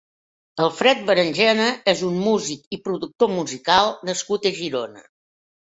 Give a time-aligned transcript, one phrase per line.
[0.67, 5.11] Alfred Berengena és un music i productor musical nascut a Girona.